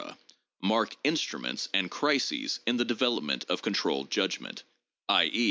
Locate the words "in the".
2.65-2.85